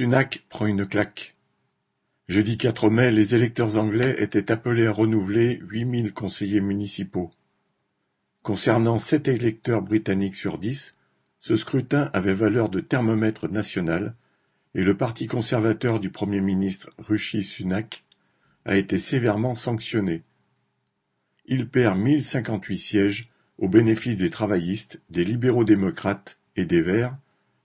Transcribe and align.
Sunak 0.00 0.46
prend 0.48 0.64
une 0.64 0.86
claque. 0.86 1.34
Jeudi 2.26 2.56
quatre 2.56 2.88
mai, 2.88 3.10
les 3.10 3.34
électeurs 3.34 3.76
anglais 3.76 4.16
étaient 4.16 4.50
appelés 4.50 4.86
à 4.86 4.92
renouveler 4.92 5.60
huit 5.68 5.84
mille 5.84 6.14
conseillers 6.14 6.62
municipaux. 6.62 7.28
Concernant 8.42 8.98
sept 8.98 9.28
électeurs 9.28 9.82
britanniques 9.82 10.36
sur 10.36 10.56
dix, 10.56 10.94
ce 11.38 11.54
scrutin 11.54 12.08
avait 12.14 12.32
valeur 12.32 12.70
de 12.70 12.80
thermomètre 12.80 13.50
national 13.50 14.14
et 14.74 14.82
le 14.82 14.96
parti 14.96 15.26
conservateur 15.26 16.00
du 16.00 16.08
Premier 16.08 16.40
ministre 16.40 16.88
Rishi 16.98 17.42
Sunak 17.42 18.02
a 18.64 18.78
été 18.78 18.96
sévèrement 18.96 19.54
sanctionné. 19.54 20.22
Il 21.44 21.68
perd 21.68 21.98
mille 21.98 22.24
cinquante-huit 22.24 22.78
sièges 22.78 23.28
au 23.58 23.68
bénéfice 23.68 24.16
des 24.16 24.30
travaillistes, 24.30 24.98
des 25.10 25.26
libéraux-démocrates 25.26 26.38
et 26.56 26.64
des 26.64 26.80
Verts, 26.80 27.18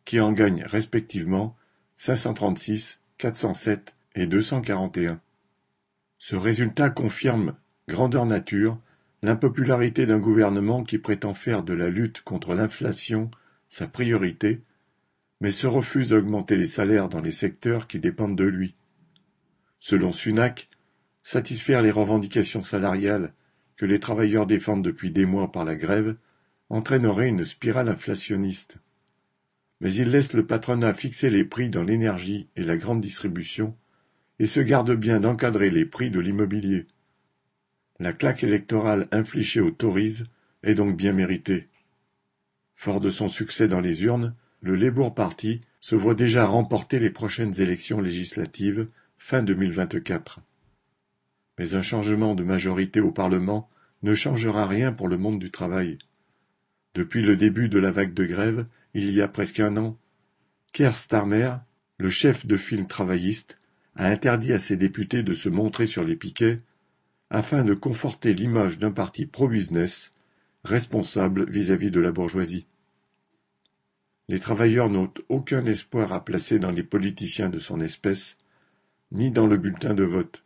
qui 0.04 0.20
en 0.20 0.34
gagnent 0.34 0.66
respectivement 0.66 1.56
536, 1.98 3.00
407 3.18 3.96
et 4.16 4.28
241. 4.28 5.20
Ce 6.18 6.36
résultat 6.36 6.90
confirme, 6.90 7.56
grandeur 7.88 8.26
nature, 8.26 8.80
l'impopularité 9.22 10.06
d'un 10.06 10.20
gouvernement 10.20 10.84
qui 10.84 10.98
prétend 10.98 11.34
faire 11.34 11.64
de 11.64 11.74
la 11.74 11.90
lutte 11.90 12.22
contre 12.22 12.54
l'inflation 12.54 13.32
sa 13.70 13.88
priorité, 13.88 14.62
mais 15.42 15.52
se 15.52 15.68
refuse 15.68 16.14
à 16.14 16.18
augmenter 16.18 16.56
les 16.56 16.66
salaires 16.66 17.10
dans 17.10 17.22
les 17.22 17.32
secteurs 17.32 17.88
qui 17.88 18.00
dépendent 18.00 18.38
de 18.38 18.46
lui. 18.46 18.76
Selon 19.80 20.14
Sunak, 20.14 20.70
satisfaire 21.24 21.82
les 21.82 21.92
revendications 21.92 22.64
salariales 22.64 23.34
que 23.76 23.86
les 23.86 24.00
travailleurs 24.00 24.46
défendent 24.46 24.84
depuis 24.84 25.12
des 25.12 25.26
mois 25.26 25.52
par 25.52 25.66
la 25.66 25.76
grève 25.76 26.16
entraînerait 26.70 27.28
une 27.28 27.44
spirale 27.44 27.90
inflationniste. 27.90 28.78
Mais 29.82 29.94
il 29.94 30.10
laisse 30.10 30.34
le 30.34 30.46
patronat 30.46 30.94
fixer 30.94 31.30
les 31.30 31.44
prix 31.44 31.70
dans 31.70 31.84
l'énergie 31.84 32.48
et 32.56 32.64
la 32.64 32.78
grande 32.78 33.02
distribution 33.02 33.76
et 34.40 34.46
se 34.46 34.60
garde 34.60 34.94
bien 34.96 35.20
d'encadrer 35.20 35.70
les 35.70 35.86
prix 35.86 36.10
de 36.10 36.20
l'immobilier. 36.20 36.88
La 38.00 38.14
claque 38.14 38.44
électorale 38.44 39.08
infligée 39.12 39.62
aux 39.62 39.72
Tories 39.72 40.24
est 40.64 40.76
donc 40.76 40.98
bien 40.98 41.14
méritée. 41.14 41.70
Fort 42.76 43.00
de 43.00 43.10
son 43.10 43.30
succès 43.30 43.68
dans 43.68 43.80
les 43.80 44.04
urnes, 44.04 44.36
le 44.62 44.76
Labour 44.76 45.14
Party 45.14 45.62
se 45.80 45.96
voit 45.96 46.16
déjà 46.16 46.46
remporter 46.46 47.00
les 47.00 47.10
prochaines 47.10 47.62
élections 47.62 48.02
législatives 48.02 48.88
fin 49.18 49.44
2024. 49.44 50.42
Mais 51.58 51.76
un 51.76 51.82
changement 51.82 52.36
de 52.36 52.44
majorité 52.44 53.00
au 53.00 53.12
Parlement 53.12 53.70
ne 54.04 54.14
changera 54.14 54.68
rien 54.68 54.92
pour 54.92 55.08
le 55.08 55.18
monde 55.18 55.40
du 55.40 55.52
travail. 55.52 55.98
Depuis 56.96 57.22
le 57.22 57.38
début 57.38 57.70
de 57.70 57.80
la 57.80 57.92
vague 57.92 58.14
de 58.14 58.26
grève, 58.26 58.66
il 58.96 59.12
y 59.12 59.22
a 59.22 59.28
presque 59.28 59.60
un 59.60 59.76
an, 59.76 59.98
Keir 60.72 60.96
Starmer, 60.96 61.58
le 61.98 62.10
chef 62.10 62.48
de 62.48 62.56
file 62.56 62.88
travailliste, 62.88 63.60
a 63.98 64.08
interdit 64.08 64.54
à 64.54 64.60
ses 64.60 64.78
députés 64.78 65.22
de 65.22 65.34
se 65.34 65.50
montrer 65.50 65.86
sur 65.86 66.06
les 66.06 66.16
piquets 66.16 66.58
afin 67.30 67.66
de 67.66 67.74
conforter 67.74 68.34
l'image 68.34 68.80
d'un 68.80 68.92
parti 68.92 69.26
pro-business 69.26 70.14
responsable 70.64 71.50
vis-à-vis 71.50 71.92
de 71.92 72.00
la 72.00 72.14
bourgeoisie. 72.14 72.68
Les 74.30 74.40
travailleurs 74.40 74.90
n'ont 74.90 75.14
aucun 75.28 75.66
espoir 75.66 76.14
à 76.14 76.24
placer 76.24 76.58
dans 76.58 76.72
les 76.72 76.84
politiciens 76.84 77.50
de 77.50 77.60
son 77.60 77.82
espèce, 77.82 78.38
ni 79.12 79.30
dans 79.30 79.46
le 79.46 79.58
bulletin 79.58 79.94
de 79.94 80.06
vote. 80.06 80.42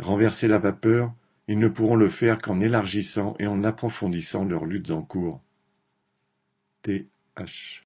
Renverser 0.00 0.48
la 0.48 0.58
vapeur, 0.58 1.14
ils 1.46 1.60
ne 1.60 1.68
pourront 1.68 1.96
le 1.96 2.10
faire 2.10 2.38
qu'en 2.38 2.60
élargissant 2.60 3.36
et 3.38 3.46
en 3.46 3.62
approfondissant 3.62 4.44
leurs 4.44 4.66
luttes 4.66 4.90
en 4.90 5.02
cours. 5.02 5.40
Ash. 7.36 7.82